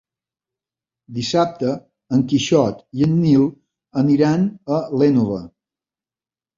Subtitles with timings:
[1.17, 1.75] Dissabte
[2.17, 3.47] en Quixot i en Nil
[4.05, 5.43] aniran a l'Énova.